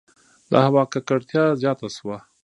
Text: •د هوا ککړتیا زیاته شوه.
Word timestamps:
•د 0.51 0.53
هوا 0.65 0.83
ککړتیا 0.93 1.45
زیاته 1.61 1.87
شوه. 1.95 2.17